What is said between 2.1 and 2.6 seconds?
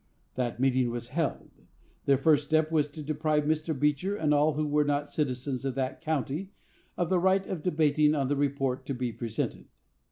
first